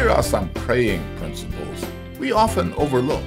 [0.00, 1.84] here are some praying principles
[2.18, 3.22] we often overlook.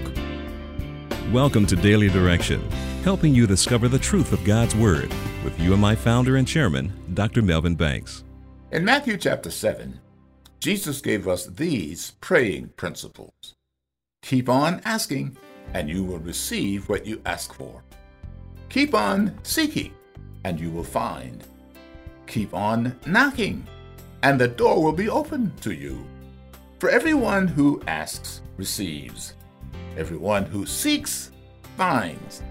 [1.31, 2.67] Welcome to Daily Direction,
[3.03, 5.13] helping you discover the truth of God's Word
[5.43, 7.43] with UMI founder and chairman, Dr.
[7.43, 8.23] Melvin Banks.
[8.71, 9.99] In Matthew chapter 7,
[10.59, 13.53] Jesus gave us these praying principles
[14.23, 15.37] Keep on asking,
[15.75, 17.83] and you will receive what you ask for.
[18.69, 19.93] Keep on seeking,
[20.43, 21.43] and you will find.
[22.25, 23.63] Keep on knocking,
[24.23, 26.03] and the door will be open to you.
[26.83, 29.35] For everyone who asks receives,
[29.95, 31.31] everyone who seeks
[31.77, 32.43] finds,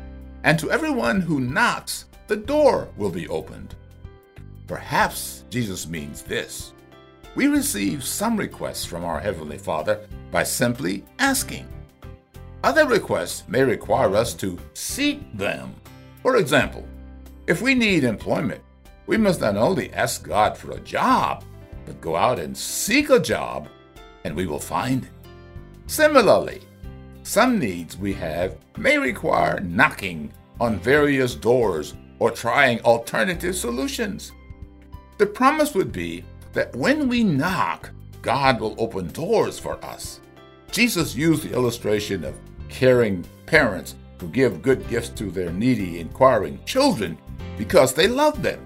[0.42, 3.74] and to everyone who knocks, the door will be opened.
[4.66, 6.72] Perhaps Jesus means this
[7.34, 10.00] we receive some requests from our Heavenly Father
[10.30, 11.68] by simply asking.
[12.64, 15.74] Other requests may require us to seek them.
[16.22, 16.88] For example,
[17.46, 18.62] if we need employment,
[19.06, 21.44] we must not only ask God for a job,
[21.84, 23.68] but go out and seek a job,
[24.24, 25.08] and we will find.
[25.86, 26.60] Similarly,
[27.22, 34.32] some needs we have may require knocking on various doors or trying alternative solutions.
[35.18, 37.90] The promise would be that when we knock,
[38.22, 40.20] God will open doors for us.
[40.70, 42.34] Jesus used the illustration of
[42.68, 47.18] caring parents who give good gifts to their needy, inquiring children
[47.58, 48.60] because they love them.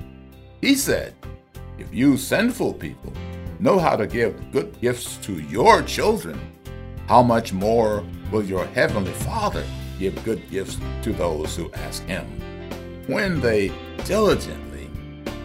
[0.61, 1.15] He said,
[1.79, 3.13] If you sinful people
[3.61, 6.41] know how to give good gifts to your children,
[7.07, 9.65] how much more will your heavenly Father
[9.98, 12.25] give good gifts to those who ask Him?
[13.07, 13.73] When they
[14.05, 14.91] diligently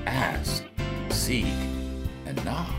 [0.05, 0.63] ask,
[1.09, 1.45] seek,
[2.25, 2.73] and knock.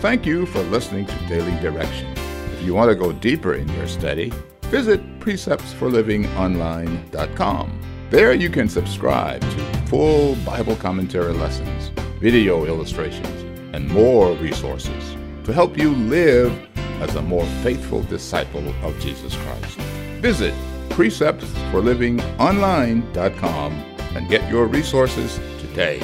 [0.00, 2.12] Thank you for listening to Daily Direction.
[2.52, 4.30] If you want to go deeper in your study,
[4.64, 7.80] visit preceptsforlivingonline.com.
[8.10, 11.90] There you can subscribe to full Bible commentary lessons,
[12.20, 13.43] video illustrations,
[13.74, 16.52] and more resources to help you live
[17.02, 19.76] as a more faithful disciple of Jesus Christ.
[20.20, 20.54] Visit
[20.90, 23.72] preceptsforlivingonline.com
[24.14, 26.00] and get your resources today.